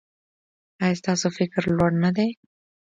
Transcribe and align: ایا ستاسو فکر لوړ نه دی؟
ایا 0.83 0.97
ستاسو 1.01 1.27
فکر 1.37 1.61
لوړ 1.75 1.91
نه 2.03 2.11
دی؟ 2.15 2.29